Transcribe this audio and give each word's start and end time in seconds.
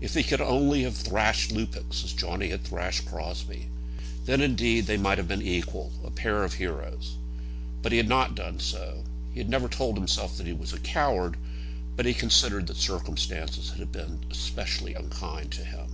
If 0.00 0.14
he 0.14 0.22
could 0.22 0.40
only 0.40 0.82
have 0.84 0.96
thrashed 0.96 1.50
Lupex 1.52 2.02
as 2.02 2.14
Johnny 2.14 2.48
had 2.48 2.64
thrashed 2.64 3.04
Crosbie; 3.04 3.68
then 4.24 4.40
indeed 4.40 4.86
they 4.86 4.96
might 4.96 5.18
have 5.18 5.28
been 5.28 5.42
equal, 5.42 5.92
a 6.02 6.10
pair 6.10 6.42
of 6.42 6.54
heroes. 6.54 7.16
But 7.82 7.92
he 7.92 7.98
had 7.98 8.08
not 8.08 8.34
done 8.34 8.60
so. 8.60 9.04
He 9.34 9.40
had 9.40 9.50
never 9.50 9.68
told 9.68 9.98
himself 9.98 10.38
that 10.38 10.46
he 10.46 10.54
was 10.54 10.72
a 10.72 10.80
coward, 10.80 11.36
but 11.96 12.06
he 12.06 12.14
considered 12.14 12.66
that 12.68 12.78
circumstances 12.78 13.68
had 13.72 13.92
been 13.92 14.24
specially 14.32 14.94
unkind 14.94 15.50
to 15.52 15.64
him. 15.66 15.88